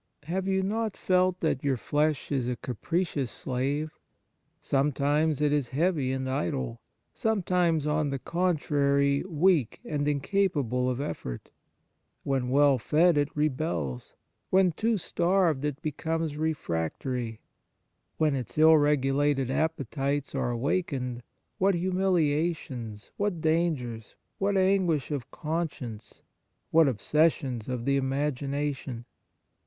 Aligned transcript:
Have 0.23 0.47
you 0.47 0.63
not 0.63 0.97
felt 0.97 1.41
that 1.41 1.63
your 1.63 1.77
flesh 1.77 2.31
is 2.31 2.47
a 2.47 2.55
capricious 2.55 3.29
slave? 3.29 3.91
Sometimes 4.59 5.41
it 5.41 5.53
is 5.53 5.69
heavy 5.69 6.11
and 6.11 6.27
idle, 6.27 6.81
sometimes, 7.13 7.85
on 7.85 8.09
the 8.09 8.17
contrary, 8.17 9.23
weak 9.27 9.79
and 9.85 10.07
incapable 10.07 10.89
of 10.89 10.97
•effort. 10.97 11.49
When 12.23 12.49
well 12.49 12.79
fed, 12.79 13.15
it 13.15 13.29
rebels; 13.35 14.15
77 14.15 14.15
On 14.15 14.17
Piety 14.17 14.17
when 14.49 14.71
too 14.71 14.97
starved, 14.97 15.65
it 15.65 15.81
becomes 15.83 16.33
refrac 16.33 16.97
tory. 16.97 17.39
When 18.17 18.33
its 18.33 18.57
ill 18.57 18.77
regulated 18.77 19.49
appe 19.49 19.87
tites 19.91 20.33
are 20.33 20.49
awakened, 20.49 21.21
what 21.59 21.75
humilia 21.75 22.55
tions, 22.55 23.11
what 23.17 23.39
dangers, 23.39 24.15
what 24.39 24.57
anguish 24.57 25.11
of 25.11 25.29
conscience, 25.29 26.23
what 26.71 26.87
obsessions 26.87 27.69
of 27.69 27.85
the 27.85 27.97
imagination 27.97 29.05